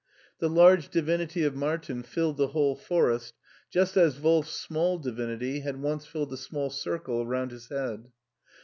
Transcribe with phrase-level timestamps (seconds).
[0.39, 3.35] The large divinity of Martin filled the whole forest,
[3.69, 8.07] just as Wolf's small divinity had once filled a small circle around his head.